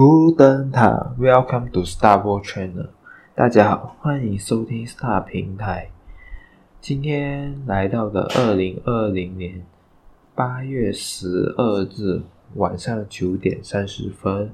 [0.00, 2.90] 乌灯塔，Welcome to Star World Channel。
[3.34, 5.90] 大家好，欢迎收听 Star 平台。
[6.80, 9.66] 今天来到的二零二零年
[10.36, 12.22] 八月十二日
[12.54, 14.52] 晚上九点三十分，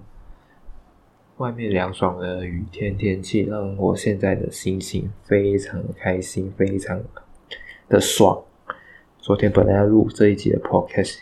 [1.37, 6.99] 外面凉爽的雨天天气，让我现在的心情非常开心，非常
[7.91, 8.43] 的爽。
[9.19, 11.19] 昨天本来要录这一集的 Podcast，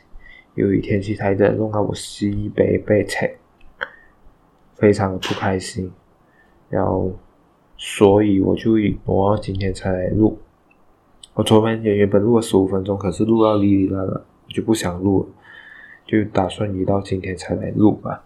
[0.54, 3.34] 由于天气太热，弄到我西北被踩。
[4.82, 5.92] 非常的不开心，
[6.68, 7.12] 然后
[7.76, 8.72] 所以我就
[9.04, 10.36] 挪到今天才来录。
[11.34, 15.26] 我昨天也原本录了十五分钟，可是录到哩哩啦啦，我就不想录了，
[16.04, 18.24] 就打算移到今天才来录吧。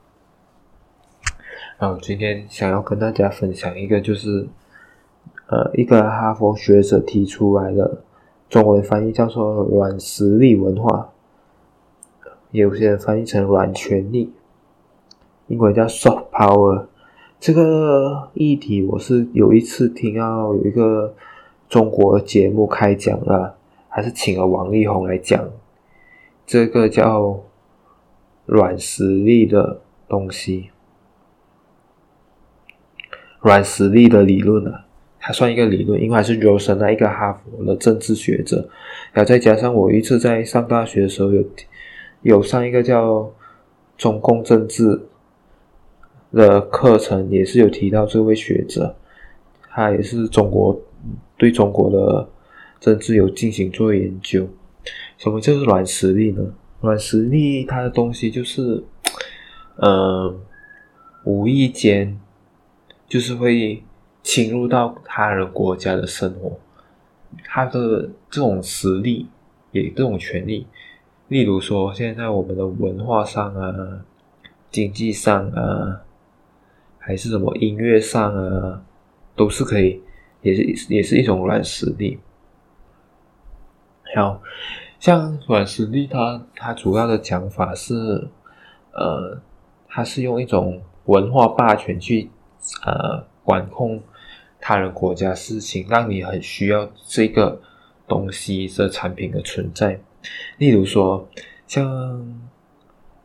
[1.79, 4.49] 然后今天想要跟大家分享一个，就是
[5.49, 8.03] 呃，一个哈佛学者提出来的
[8.49, 11.13] 中文翻译叫做“软实力文化”，
[12.51, 14.33] 有些人翻译成“软权力”。
[15.49, 16.85] 英文叫 soft power，
[17.41, 21.15] 这个议题我是有一次听到有一个
[21.67, 23.57] 中国节目开讲了，
[23.89, 25.49] 还是请了王力宏来讲，
[26.45, 27.41] 这个叫
[28.45, 30.69] 软实力的东西，
[33.41, 34.85] 软实力的理论啊，
[35.17, 38.69] 还算一个理论，因为还是罗森那一个哈佛的政治学者，
[39.15, 41.43] 然后再加上我一次在上大学的时候有
[42.21, 43.33] 有上一个叫
[43.97, 45.06] 中共政治。
[46.37, 48.95] 的课程也是有提到这位学者，
[49.71, 50.79] 他也是中国
[51.39, 52.29] 对中国的
[52.79, 54.47] 政治有进行做研究。
[55.17, 56.45] 什么叫做软实力呢？
[56.83, 58.85] 软实力它的东西就是，
[59.77, 60.39] 呃，
[61.25, 62.21] 无意间
[63.09, 63.83] 就是会
[64.23, 66.59] 侵入到他人国家的生活，
[67.45, 69.27] 他的这种实力
[69.73, 70.67] 也这种权利，
[71.29, 74.05] 例如说现在我们的文化上啊，
[74.71, 76.03] 经济上啊。
[77.07, 78.83] 还是什么音乐上啊，
[79.37, 80.03] 都是可以，
[80.43, 82.19] 也是也是一种软实力。
[84.17, 84.43] 好，
[84.99, 87.95] 像软实力它，它主要的讲法是，
[88.91, 89.41] 呃，
[89.87, 92.29] 它是用一种文化霸权去
[92.85, 94.03] 呃管控
[94.59, 97.61] 他人国家事情，让你很需要这个
[98.09, 100.01] 东西的产品的存在。
[100.59, 101.29] 例如说，
[101.69, 102.41] 像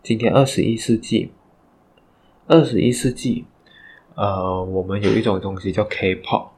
[0.04, 1.32] 今天二十一世纪，
[2.46, 3.46] 二十一世纪。
[4.22, 6.50] 呃，我们有一种东西叫 K-pop，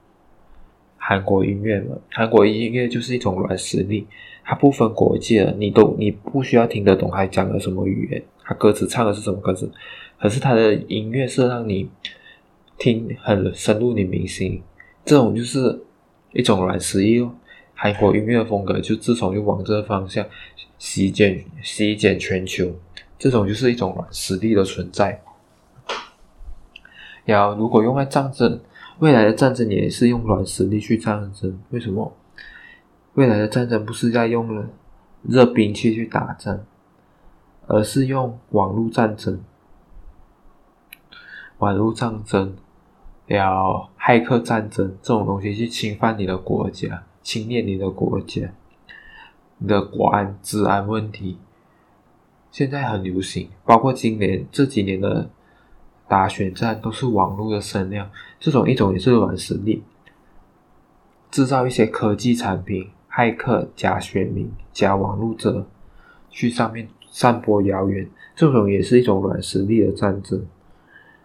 [0.97, 1.95] 韩国音乐嘛。
[2.11, 4.05] 韩国音乐就是一种软实力，
[4.43, 9.71] 它不分国界，你都你不需要听得懂，还讲了什么语言，它歌词唱的是什么歌词，
[10.19, 11.89] 可是它的音乐是让你
[12.77, 14.61] 听很深入你民心，
[15.05, 15.85] 这种就是
[16.33, 17.33] 一种软实力哦。
[17.75, 20.25] 韩国音乐风格就自从就往这个方向
[20.77, 22.75] 席卷席卷全球，
[23.17, 25.21] 这种就是一种软实力的存在。
[27.25, 28.59] 要如果用来战争，
[28.99, 31.57] 未来的战争也是用软实力去战争。
[31.69, 32.11] 为什么？
[33.13, 34.65] 未来的战争不是在用
[35.21, 36.59] 热兵器去打仗，
[37.67, 39.39] 而是用网络战争。
[41.59, 42.55] 网络战争，
[43.27, 48.51] 要骇客战争这种东西去侵犯你的国家，侵略你的国家，
[49.59, 51.37] 你的国安、治安问题，
[52.51, 55.29] 现在很流行，包括今年这几年的。
[56.13, 58.07] 打选战都是网络的声量，
[58.39, 59.81] 这种一种也是软实力，
[61.31, 65.65] 制造一些科技产品，骇客、假选民、假网络者
[66.29, 70.45] 去上面散播谣言，这种也是一种软实力的战争。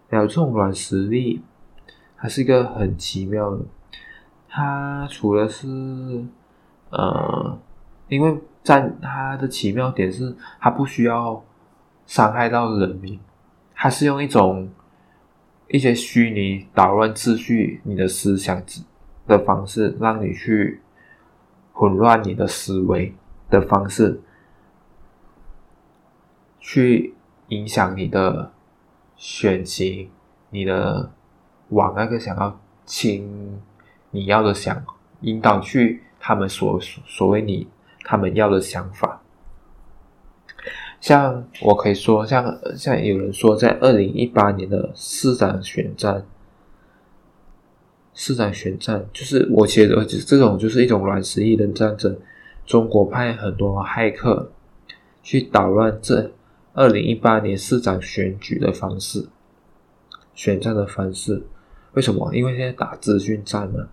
[0.07, 1.43] 然后这种软实力，
[2.17, 3.59] 它是一个很奇妙的，
[4.47, 5.67] 它除了是
[6.89, 7.59] 呃，
[8.07, 11.45] 因为战它的奇妙点是，它不需要
[12.07, 13.19] 伤害到人民。
[13.75, 14.67] 它是用一种
[15.69, 18.61] 一些虚拟捣乱秩序、你的思想
[19.27, 20.81] 的方式，让你去
[21.73, 23.13] 混乱你的思维
[23.49, 24.19] 的方式，
[26.59, 27.13] 去
[27.49, 28.51] 影响你的
[29.15, 30.09] 选情，
[30.49, 31.11] 你的
[31.69, 33.61] 往那个想要亲
[34.09, 34.83] 你要的想
[35.21, 37.67] 引导去他们所所谓你
[38.03, 39.18] 他们要的想法。
[41.01, 46.25] 像我可以说，像像有人说，在二零一八年的市长选战，
[48.13, 52.17] 市长选战就是我觉得这种就是一种软实力的战争。
[52.65, 54.51] 中国派很多骇客
[55.23, 56.31] 去捣乱这
[56.73, 59.25] 二零一八年市长选举的方式，
[60.35, 61.41] 选战的方式。
[61.93, 62.35] 为什么？
[62.35, 63.87] 因为现在打资讯战嘛，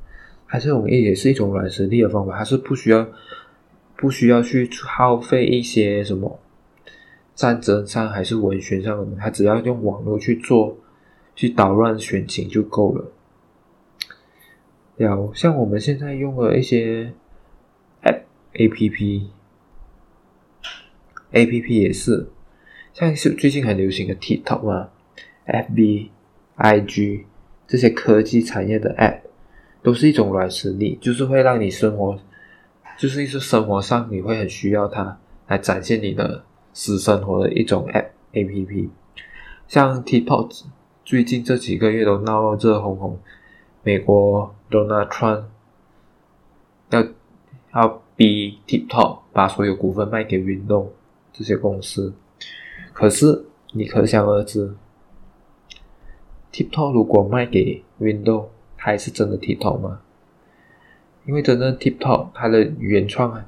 [0.44, 3.06] 还是这种也是一种软实力的方法，还是不需要
[3.96, 6.38] 不需要去耗费一些什么。
[7.36, 10.76] 战争上还是文学上的，他只要用网络去做
[11.36, 13.12] 去捣乱选情就够了。
[14.96, 17.12] 要像我们现在用的一些
[18.02, 18.22] App、
[18.54, 19.26] APP、
[21.32, 22.30] APP 也是，
[22.94, 24.88] 像是最近很流行的 TikTok 嘛
[25.46, 26.08] ，FB、
[26.56, 27.24] IG
[27.66, 29.20] 这些科技产业的 App，
[29.82, 32.18] 都是一种软实力，就是会让你生活，
[32.96, 35.18] 就是一些生活上你会很需要它
[35.48, 36.42] 来展现你的
[36.76, 38.90] 私生活的一种 App、APP。
[39.66, 40.64] 像 TikTok
[41.06, 43.14] 最近这几个月都闹热烘烘，
[43.82, 45.44] 美国 Donald Trump
[46.90, 47.02] 要
[47.72, 50.88] 要逼 TikTok 把所有股份卖给 Windows
[51.32, 52.12] 这些公司，
[52.92, 54.74] 可是你可想而知
[56.52, 60.02] ，TikTok 如果卖给 Windows，它还是真的 TikTok 吗？
[61.24, 63.46] 因为真的 TikTok 它的原创啊，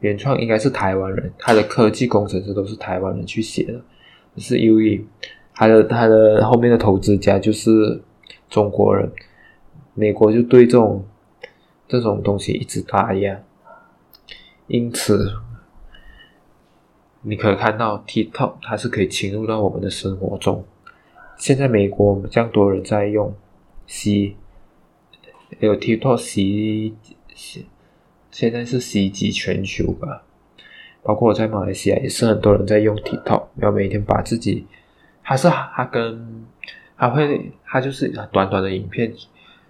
[0.00, 3.80] 原创应该是台湾人，他的科技工程师都是台湾人去写的。
[4.36, 5.04] 是因为
[5.52, 8.00] 他的他的后面的投资家就是
[8.48, 9.10] 中国人，
[9.92, 11.04] 美国就对这种
[11.86, 13.42] 这种东西一直打压，
[14.68, 15.34] 因此
[17.22, 20.64] 你可以看到 TikTok 它是可以侵入到我们的生活中。
[21.36, 23.34] 现在美国这样多人在用，
[23.86, 24.36] 袭
[25.58, 26.94] 有 TikTok 袭
[27.34, 27.66] 袭，
[28.30, 30.22] 现在是袭击全球吧。
[31.02, 34.66] 包括我在马来西亚也是很多人在用 TikTok，要每天把自己，
[35.22, 36.44] 还是他跟
[36.96, 39.12] 他会他就是短短的影片，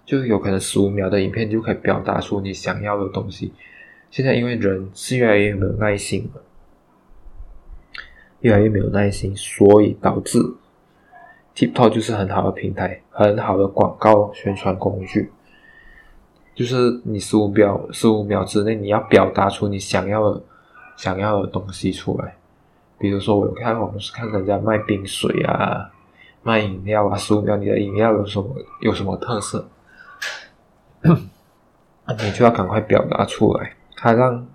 [0.05, 3.53] 就有可能十五秒的影片就可以表达出你想要的东西。
[4.09, 6.41] 现在因为人是越来越没有耐心了，
[8.41, 10.37] 越来越没有耐心，所以导致
[11.55, 15.31] TikTok 就是很好的平台，很好的广告宣传工具。
[16.61, 20.41] 就是你十五秒十五秒之内你要表达出你想要的。
[20.97, 22.35] 想要的东西出来，
[22.99, 25.89] 比如说我有看，我们是看人家卖冰水啊，
[26.43, 28.47] 卖饮料啊，十五秒你的饮料有什么
[28.81, 29.67] 有什么特色，
[31.01, 33.73] 你就要赶快表达出来。
[33.95, 34.45] 它让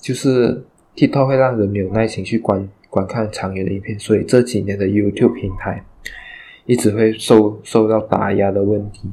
[0.00, 0.64] 就是
[0.96, 5.84] TikTok 会让人没有耐心去观观看长远的影片，所以这几年的 YouTube 平台
[6.64, 9.10] 一直会受受到打压的问题，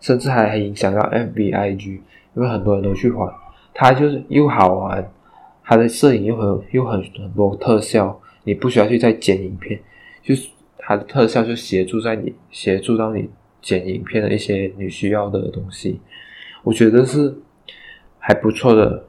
[0.00, 2.00] 甚至还影响到 FB、IG，
[2.34, 3.32] 因为很多人都去玩，
[3.74, 5.10] 它就是又好玩。
[5.64, 9.78] 它的摄影又很又很很多特效，你不需要去再剪影片，
[10.22, 10.48] 就是
[10.78, 13.28] 它的特效就协助在你协助到你
[13.60, 16.00] 剪影片的一些你需要的东西，
[16.62, 17.34] 我觉得是
[18.18, 19.04] 还不错的，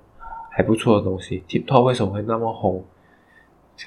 [0.51, 1.41] 还不错的东西。
[1.47, 2.83] TikTok 为什么会那么红？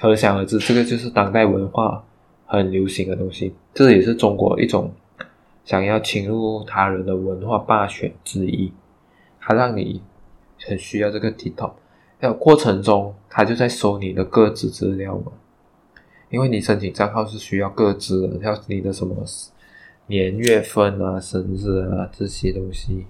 [0.01, 2.03] 可想而知，这个就是当代文化
[2.47, 4.91] 很流行的东西，这也是中国一种
[5.65, 8.73] 想要侵入他人的文化霸权之一。
[9.39, 10.01] 他让你
[10.61, 11.73] 很需要这个 TikTok。
[12.39, 15.33] 过程中，他就在收你的个资资料嘛，
[16.29, 19.25] 因为你申请账号是需要个资的，要你的什么
[20.07, 23.05] 年月份啊、生日啊这些东西，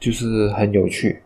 [0.00, 1.22] 就是很有趣。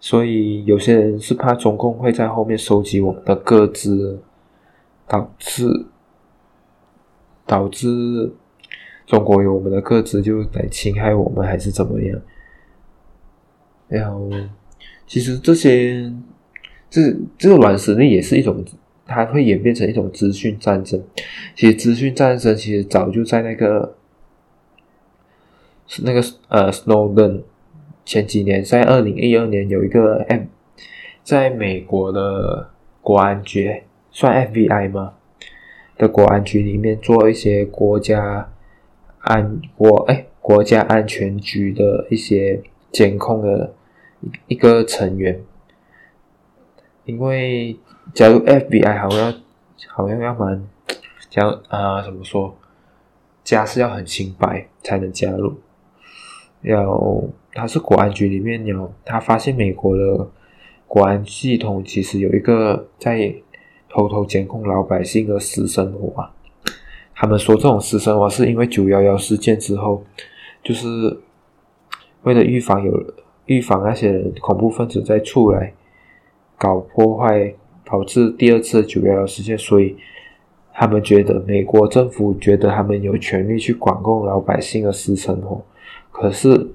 [0.00, 4.20] 所以有些人是怕中共会在后面收集我们的个资，
[5.06, 5.86] 导致
[7.46, 8.32] 导致
[9.06, 12.20] 中国有我们的个资就来侵害我们，还是怎么样？
[13.88, 14.30] 然后，
[15.06, 16.10] 其实这些，
[16.88, 18.64] 这这个软实力也是一种，
[19.06, 21.02] 它会演变成一种资讯战争。
[21.54, 23.96] 其实资讯战争其实早就在那个，
[26.02, 27.42] 那个呃，Snowden
[28.06, 30.44] 前几年，在二零一二年有一个 M，
[31.22, 32.70] 在美国的
[33.02, 35.12] 国安局，算 FBI 吗？
[35.98, 38.50] 的国安局里面做一些国家
[39.20, 42.62] 安国哎，国家安全局的一些。
[42.94, 43.74] 监控的
[44.46, 45.42] 一个成员，
[47.06, 47.76] 因为
[48.14, 49.34] 加入 FBI 好像
[49.88, 50.64] 好像要蛮，
[51.28, 52.56] 讲啊怎么说，
[53.42, 55.54] 家世要很清白才能加入。
[56.62, 60.30] 要他是国安局里面有，他发现美国的
[60.86, 63.34] 国安系统其实有一个在
[63.94, 66.30] 偷偷监控老百姓的私生活啊。
[67.14, 70.04] 他们说这种私生活是因为九幺幺事件之后，
[70.62, 71.20] 就是。
[72.24, 73.04] 为了预防有
[73.44, 75.74] 预防那些人恐怖分子再出来
[76.56, 77.52] 搞破坏，
[77.84, 79.94] 导致第二次九幺幺事件，所以
[80.72, 85.62] 他们觉得美国政府觉得他们有权利去管控老百姓的私生活。
[86.10, 86.66] 可是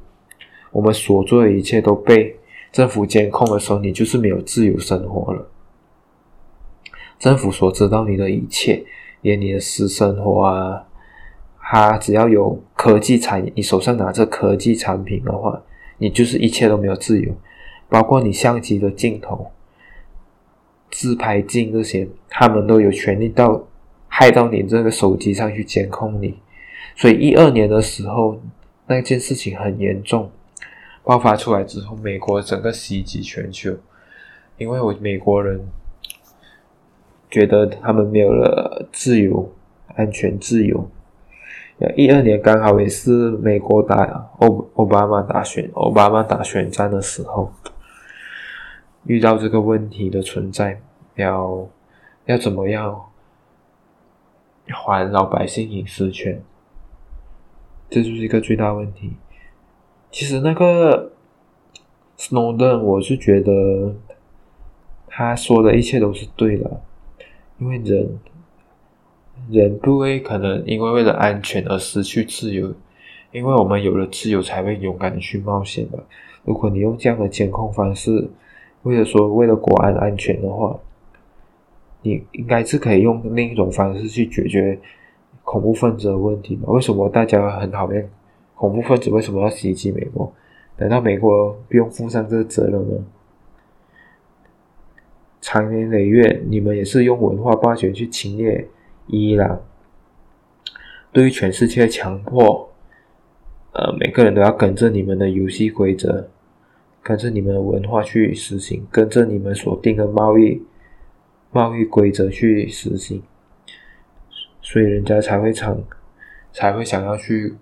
[0.72, 2.36] 我们所做的一切都被
[2.72, 5.48] 政府监控的时候，你就是没有自由生活了。
[7.20, 8.84] 政府所知道你的一切，
[9.22, 10.86] 连你的私生活啊。
[11.72, 15.62] 他只要有科技产业，你手上拿着科技产品的话，
[16.00, 17.32] 你就是一切都没有自由，
[17.88, 19.52] 包括你相机的镜头，
[20.90, 23.68] 自拍镜这些，他们都有权利到
[24.08, 26.40] 害到你这个手机上去监控你。
[26.96, 28.42] 所以一二年的时候，
[28.88, 30.32] 那件事情很严重，
[31.04, 33.78] 爆发出来之后，美国整个袭击全球，
[34.58, 35.62] 因为我美国人
[37.30, 39.52] 觉得他们没有了自由、
[39.96, 40.90] 安全、自由。
[41.96, 47.54] 一二年刚好也是美国打欧奥巴马打选，奥巴马打选战的时候，
[49.06, 50.82] 遇到这个问题的存在，
[51.16, 51.70] 要
[52.26, 53.02] 要怎么样
[54.68, 56.42] 还老百姓隐私权？
[57.90, 59.14] 这就是一个最大问题。
[60.12, 61.14] 其实那个
[62.18, 63.96] Snowden，我是觉得
[65.08, 66.82] 他说的一切都是对的，
[67.60, 68.20] 因为人
[69.50, 72.74] 人不会可能因为为了安全而失去自由，
[73.32, 76.00] 因为我们有了自由才会勇敢的去冒险吧。
[76.44, 78.30] 如果你用这样的监控方式，
[78.84, 80.80] 为了说为了国安安全的话，
[82.02, 84.80] 你应该是可以用另一种方式去解决。
[85.42, 86.60] 恐怖分子的问题？
[86.68, 88.08] 为什么大家很讨厌
[88.54, 89.10] 恐怖分子？
[89.10, 90.32] 为什么要袭击美国？
[90.78, 93.04] 难道美国不用负上这个责任吗？
[95.42, 98.68] 长年累月，你们也是用文化霸权去侵略
[99.08, 99.62] 伊朗，
[101.12, 102.70] 对于全世界强迫，
[103.72, 106.30] 呃，每个人都要跟着你们的游戏规则，
[107.02, 110.62] 跟着你们的文化去实行，跟着你们所定的贸易
[111.52, 113.24] 贸易规则去实行。
[114.62, 115.82] 所以人家才会想，
[116.52, 117.56] 才会想要去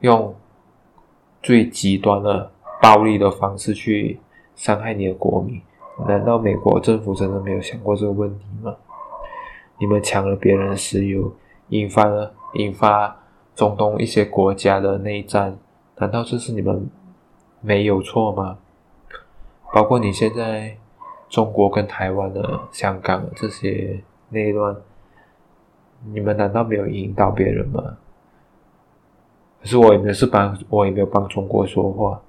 [0.00, 0.34] 用
[1.42, 2.50] 最极端的
[2.80, 4.18] 暴力的方式去
[4.56, 5.60] 伤害你的国民。
[6.06, 8.76] 难道美国政府真的没有想过这个问题吗？
[9.78, 11.32] 你们抢了别人的石油，
[11.68, 13.16] 引发了引发
[13.54, 15.58] 中东一些国家的内战，
[15.96, 16.88] 难道这是你们
[17.60, 18.58] 没有错吗？
[19.72, 20.76] 包括你现在
[21.28, 24.76] 中国跟台湾的香港这些内乱。
[26.12, 27.82] 你们难道没有引导别人吗？
[29.60, 32.22] 可是我也没有是帮，我也没有帮中国说话。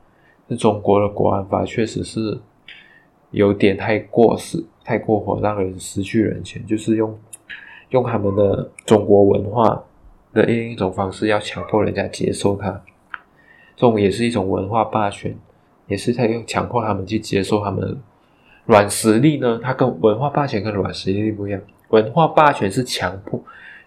[0.50, 2.40] 是中国的国安法确实是
[3.32, 6.66] 有点太过时、太过火，让人失去人权。
[6.66, 7.18] 就是用
[7.90, 9.84] 用他们的中国文化
[10.34, 12.82] 的另一种方式，要强迫人家接受它。
[13.76, 15.36] 这种也是一种文化霸权，
[15.88, 17.98] 也是在用强迫他们去接受他们
[18.66, 19.60] 软实力呢。
[19.64, 21.62] 它跟文化霸权跟软实力不一样。
[21.90, 23.42] 文化霸权是强迫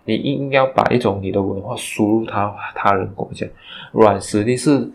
[0.05, 3.47] 你硬要把一种你的文化输入他他人国家，
[3.93, 4.91] 软实力是，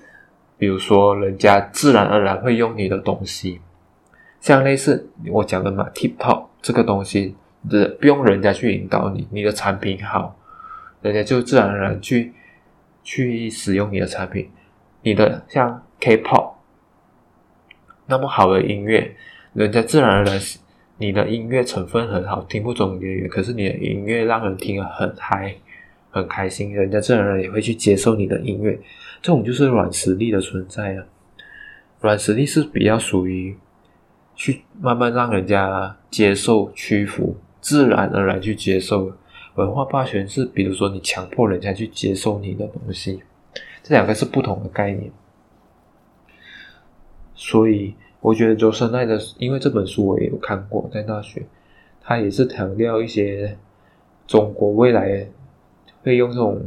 [0.57, 3.61] 比如说人家自然而然会用你的东西，
[4.39, 7.35] 像类似我讲的嘛，TikTok 这个东西，
[7.69, 10.37] 的不用人家去引导你，你的产品好，
[11.01, 12.33] 人家就自然而然去
[13.03, 14.49] 去使用你的产品，
[15.01, 16.53] 你的像 K-pop
[18.05, 19.15] 那么好的音乐，
[19.53, 20.39] 人家自然而然。
[20.99, 25.53] 你的音乐成分很好，听不懂粤语，可是你的音乐让人听了很嗨，
[26.09, 28.71] 很开心，人家自然而然也会去接受你的音乐。
[29.21, 31.05] 这种就是软实力的存在啊。
[32.01, 33.55] 软实力是比较属于
[34.37, 39.11] 去慢慢让人家接受、屈服，自然而然去接受。
[39.55, 43.21] 文化霸权是，比如说你强迫人家去接受你的东西，
[43.83, 45.11] 这两个是不同的概念。
[47.35, 47.93] 所以。
[48.19, 51.45] 我觉得周深爱的，因为这本书我也有看过，在大学，
[52.01, 53.57] 他也是强调一些
[54.25, 55.25] 中国未来
[56.01, 56.59] 会用这种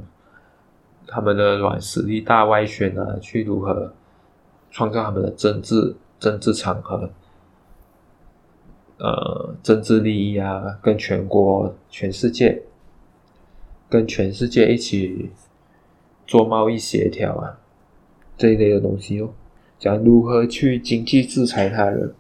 [1.08, 3.92] 他们的软实力大外宣啊，去如何
[4.70, 7.10] 创造他们的政治政治场合，
[9.02, 12.62] 呃，政治利益啊，跟全国、全世界，
[13.88, 15.30] 跟全世界一起
[16.26, 17.58] 做贸易协调啊，
[18.36, 19.30] 这一类的东西哦。
[19.78, 22.12] 讲如何去经济制裁他人，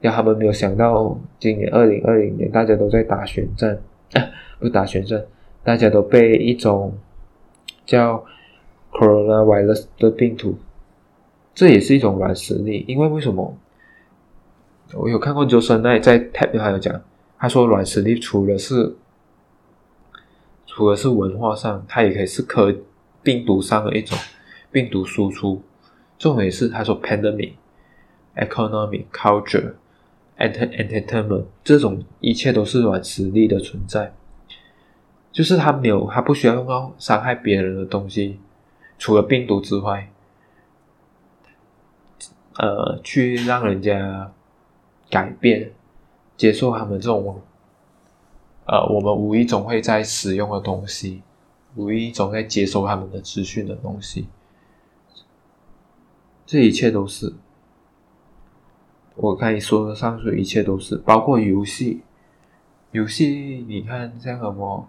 [0.00, 4.22] 让他们没有想到，今年二零二零年大家都在打选战，啊，
[4.60, 5.24] 不打选战，
[5.64, 6.96] 大家都被一种
[7.84, 8.24] 叫
[8.92, 10.54] coronavirus 的病毒，
[11.52, 12.84] 这也是一种软实力。
[12.86, 13.56] 因为为什么？
[14.94, 17.00] 我有看过周深奈在 TED 还有讲，
[17.38, 18.96] 他说软实力除了是
[20.66, 22.74] 除了是文化上，它也可以是科
[23.22, 24.16] 病毒上的一种
[24.70, 25.62] 病毒输出。
[26.18, 27.52] 重点是，他说，pandemic、
[28.36, 29.72] economic、culture、
[30.38, 34.12] entertainment 这种一切都是软实力的存在，
[35.32, 38.38] 就是他没有，他不需要用到伤害别人的东西，
[38.98, 40.10] 除了病毒之外，
[42.58, 44.30] 呃，去让人家
[45.10, 45.72] 改变、
[46.36, 47.42] 接受他们这种，
[48.66, 51.22] 呃，我们无意中会在使用的东西，
[51.74, 54.28] 无意中在接收他们的资讯的东西。
[56.46, 57.34] 这一切都是，
[59.16, 62.02] 我看你说的上述一切都是包括游戏，
[62.92, 64.88] 游戏你看像什么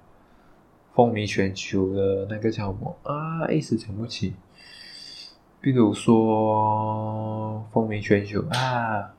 [0.94, 4.34] 风靡全球的那个叫什么啊，一时想不起。
[5.60, 9.14] 比如说风靡全球啊，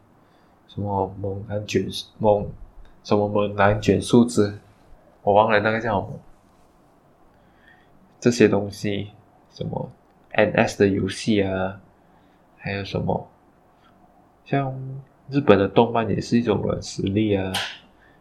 [0.74, 1.86] 什么猛男卷
[2.18, 2.48] 猛
[3.04, 4.58] 什么猛男卷数字，
[5.22, 6.18] 我忘了那个叫什么。
[8.18, 9.08] 这些东西，
[9.50, 9.90] 什么
[10.32, 11.78] NS 的游戏啊，
[12.56, 13.28] 还有什么？
[14.46, 14.74] 像
[15.28, 17.52] 日本的动漫也是一种软实力啊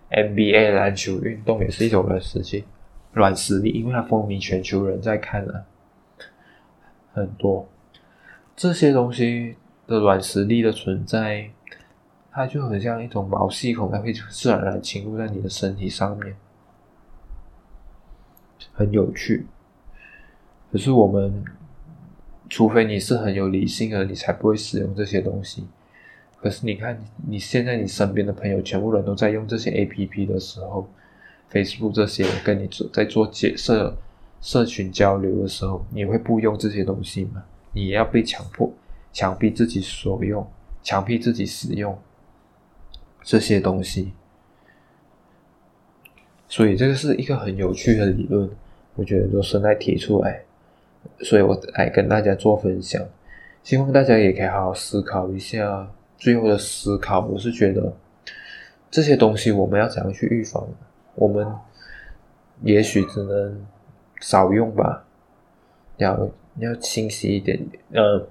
[0.10, 2.66] ，NBA 篮球运动也是一种软实力，
[3.14, 5.64] 软实力，因为它风靡全球人在看啊，
[7.14, 7.70] 很多
[8.58, 9.56] 这些东西
[9.88, 11.50] 的软实力的存在，
[12.34, 16.36] 它就很像一种毛细孔，它会自然而然侵入在你的身体上面，
[18.74, 19.46] 很有趣。
[20.72, 21.44] 可是我们，
[22.50, 25.66] 除非你是很有理性的，你才不会使用这些东西。
[26.40, 26.98] 可是你看，
[27.28, 30.90] 你现在你身边的朋友全部人都在用这些 APP 的时候
[31.52, 33.96] ，Facebook 这些跟你做在做解社
[34.40, 37.44] 社群交流的时候，你会不用这些东西吗？
[37.74, 38.72] 你也要被强迫，
[39.12, 40.50] 强逼自己所用，
[40.82, 41.96] 强逼自己使用
[43.22, 44.14] 这些东西。
[46.48, 48.50] 所以这个是一个很有趣的理论，
[48.96, 50.44] 我觉得罗森来提出来，
[51.20, 53.02] 所以我来跟大家做分享，
[53.64, 55.90] 希望大家也可以好好思考一下。
[56.18, 57.92] 最后的思考，我是觉得
[58.92, 60.68] 这些东西我们要怎样去预防？
[61.16, 61.48] 我们
[62.62, 63.66] 也许只能
[64.20, 65.04] 少用吧，
[65.98, 67.60] 要要清晰一点。
[67.94, 68.28] 呃，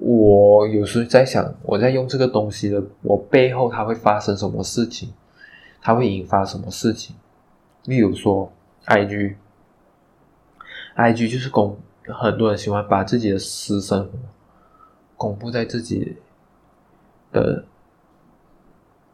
[0.00, 5.12] 我有时在想，我在用这个东西的，我背后它会发生什么事情？
[5.80, 7.14] 它会引发什么事情？
[7.84, 8.50] 例如说
[8.86, 9.30] ，IG，IG
[11.30, 14.10] 就是公，很多人喜欢把自己的私生活
[15.16, 16.16] 公布在自己。
[17.32, 17.64] 的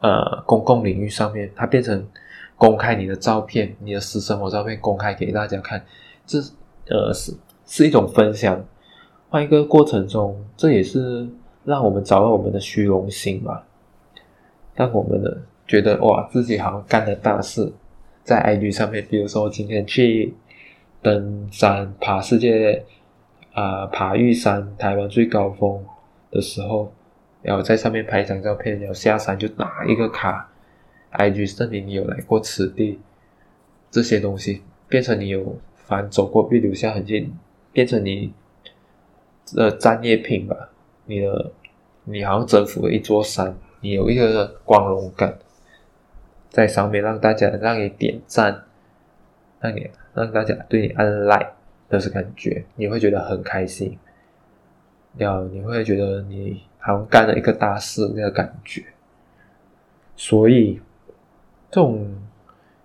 [0.00, 2.08] 呃公共领域上面，它变成
[2.56, 5.84] 公开你的照片，你的私生活照片公开给大家看，
[6.24, 6.38] 这
[6.88, 8.64] 呃是是一种分享。
[9.36, 11.28] 换一个过程中，这也是
[11.62, 13.66] 让我们找到我们的虚荣心吧，
[14.74, 17.70] 让我们的觉得哇自己好像干了大事，
[18.24, 20.32] 在 IG 上面，比如说今天去
[21.02, 22.82] 登山爬世界
[23.52, 25.84] 啊、爬玉山台湾最高峰
[26.30, 26.90] 的时候。
[27.42, 30.50] 然后在上面拍一张照片，然后下山就打一个卡
[31.12, 32.98] ，IG 证明你有来过此地，
[33.90, 37.30] 这些东西变成你有凡走过必留下痕迹，
[37.70, 38.32] 变成你
[39.54, 40.70] 的战利品吧。
[41.04, 41.52] 你的
[42.04, 45.38] 你好像征服了一座山，你有一个光荣感
[46.48, 48.64] 在上面，让大家让你点赞，
[49.60, 51.52] 让你让大家对你按 like
[51.88, 53.98] 的是感觉，你会觉得很开心，
[55.16, 56.62] 要你会觉得你。
[56.78, 58.80] 好像干了一个大事那个感觉，
[60.14, 60.80] 所以
[61.68, 62.16] 这种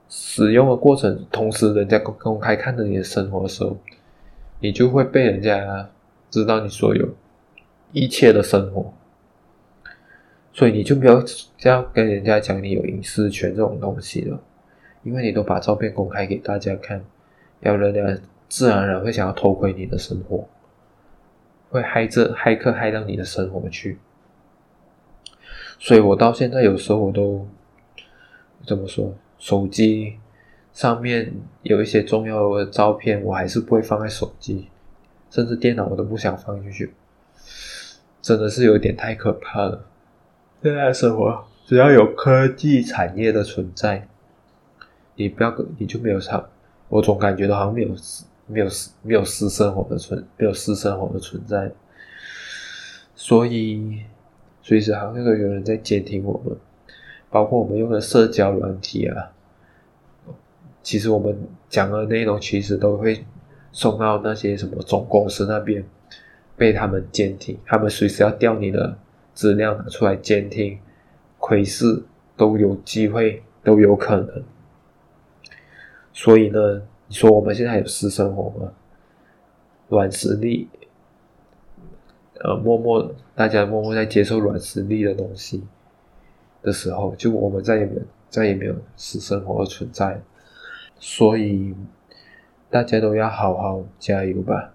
[0.10, 3.78] 使用的过程，同时人家公公开看着你的生活的时候，
[4.60, 5.88] 你就会被人家
[6.32, 7.08] 知道你所有
[7.92, 8.92] 一切的生活，
[10.52, 11.24] 所以你就不要
[11.56, 14.42] 这样跟人家讲你有隐私权这种东西了，
[15.04, 17.06] 因为你都把照片公开给大家看，
[17.60, 20.48] 要人家自然而然会想要偷窥你的生活。
[21.70, 23.98] 会害这骇客害到你的生活去，
[25.80, 27.48] 所以我到现在有时候我都
[28.66, 29.14] 怎么说？
[29.38, 30.18] 手机
[30.74, 34.68] 上面有一些重要的照片，我还是不会放在手机，
[35.32, 36.94] 甚至电脑我都不想放进去。
[38.22, 39.84] 真的是有点太可怕了。
[40.62, 44.08] 现在的生活只要有科技产业的存在，
[45.16, 46.46] 你不要你就没有啥，
[46.90, 47.90] 我总感觉到好像没有。
[48.48, 51.72] 没有私没有私生活的存没有私生活的存在，
[53.16, 54.02] 所以
[54.62, 56.58] 随时好像都有人在监听我们，
[57.30, 59.32] 包括我们用的社交软体啊。
[60.84, 63.24] 其实我们讲的内容其实都会
[63.72, 65.84] 送到那些什么总公司那边，
[66.56, 68.98] 被他们监听，他们随时要调你的
[69.34, 70.80] 资料拿出来监听，
[71.38, 72.04] 窥视
[72.36, 74.44] 都有机会，都有可能。
[76.14, 76.82] 所以呢。
[77.08, 78.72] 你说我们现在有私生活吗？
[79.90, 80.70] 软实力，
[82.40, 85.62] 呃，默默大家默默在接受软实力的东西
[86.62, 90.22] 的时候，就我们再也没有再也没有私生活的存在。
[91.00, 91.76] 所以
[92.72, 94.74] 大家都要好好加油吧！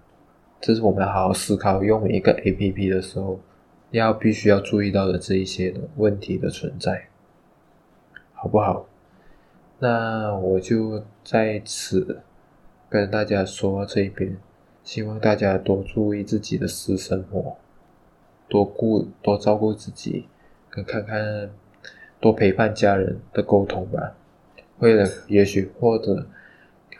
[0.61, 3.39] 这是我们好好思考用一个 APP 的时候，
[3.89, 7.07] 要必须要注意到的这一些的问题的存在，
[8.33, 8.87] 好不好？
[9.79, 12.21] 那我就在此。
[12.89, 14.37] 跟大家说这一边，
[14.83, 17.57] 希望大家多注意自己的私生活，
[18.47, 20.25] 多顾多照顾自己，
[20.69, 21.49] 跟看看
[22.21, 24.15] 多陪伴家人的沟通吧。
[24.79, 26.25] 为了也许或者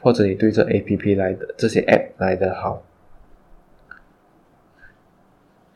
[0.08, 2.82] 或者你对这 APP 来的这些 App 来的好，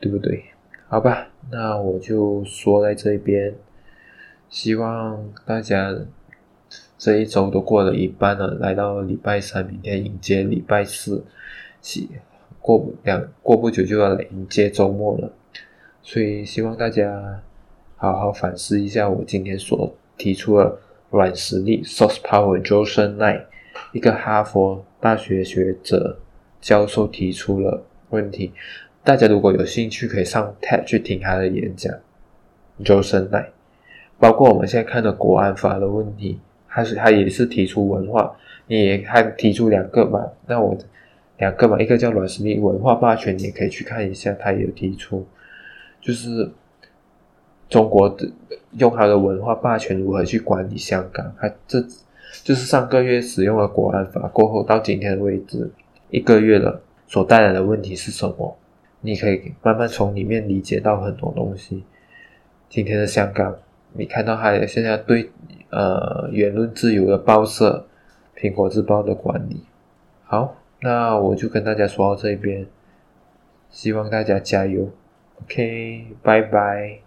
[0.00, 0.42] 对不对？
[0.88, 3.54] 好吧，那我就说在这边，
[4.48, 5.94] 希望大家
[6.96, 11.22] 这一周都过了一半了，来到礼拜三，明天迎接礼拜四，
[11.82, 12.08] 起
[12.58, 15.30] 过两过不久就要来迎接周末了，
[16.02, 17.42] 所以希望大家
[17.96, 20.78] 好好反思一下我今天所提出的。
[21.10, 23.44] 软实力，Source Power，Joseph Nye，
[23.92, 26.18] 一个哈佛大学学者
[26.60, 28.52] 教授提出了问题。
[29.04, 31.94] 大家如果有兴趣，可以上 TED 去听他的演讲。
[32.82, 33.50] Joseph 奈
[34.18, 40.26] 包括我们现在看的国安法的问题，他是他也是提出文化，你也还提出两个嘛？
[40.46, 40.76] 那我
[41.38, 45.26] 两个嘛，一个叫软实力文化霸权，你也可以去看一下，他也有提出，
[46.00, 46.50] 就是。
[47.68, 48.30] 中国的
[48.72, 51.34] 用他的文化霸权如何去管理香港？
[51.40, 51.82] 他这
[52.44, 55.70] 就是上个月使用了国安法过后到今天的为止
[56.10, 58.56] 一个月了，所带来的问题是什么？
[59.00, 61.84] 你可以慢慢从里面理解到很多东西。
[62.68, 63.54] 今天的香港，
[63.92, 65.30] 你看到还有现在对
[65.70, 67.86] 呃言论自由的报社
[68.40, 69.60] 《苹果日报》的管理。
[70.24, 72.66] 好，那我就跟大家说到这边，
[73.70, 74.88] 希望大家加油。
[75.42, 77.00] OK，拜拜。